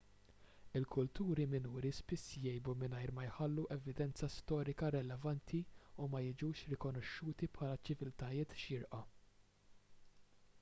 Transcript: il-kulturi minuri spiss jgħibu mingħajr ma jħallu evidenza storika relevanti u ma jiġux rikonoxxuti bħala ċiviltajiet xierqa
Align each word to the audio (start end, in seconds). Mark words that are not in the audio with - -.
il-kulturi 0.77 1.43
minuri 1.49 1.91
spiss 1.97 2.23
jgħibu 2.45 2.73
mingħajr 2.83 3.13
ma 3.17 3.25
jħallu 3.27 3.65
evidenza 3.75 4.31
storika 4.37 4.89
relevanti 4.97 5.61
u 6.05 6.09
ma 6.15 6.23
jiġux 6.29 6.65
rikonoxxuti 6.73 7.51
bħala 7.59 7.79
ċiviltajiet 7.91 8.59
xierqa 8.65 9.05